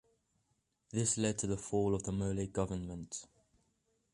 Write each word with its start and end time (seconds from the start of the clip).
This 0.89 1.15
led 1.19 1.37
to 1.37 1.45
the 1.45 1.57
fall 1.59 1.93
of 1.93 2.01
the 2.01 2.11
Mollet 2.11 2.51
government. 2.51 3.27